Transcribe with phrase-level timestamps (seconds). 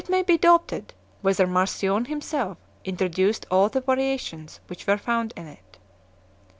[0.09, 5.77] may be doubted whether Marcion himself introduced all the variations which were found in it
[5.77, 5.79] 1